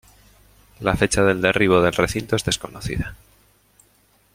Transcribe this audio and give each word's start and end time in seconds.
La 0.79 0.95
fecha 0.95 1.21
de 1.21 1.35
derribo 1.35 1.79
del 1.79 1.93
recinto 1.93 2.35
es 2.35 2.43
desconocida. 2.43 3.15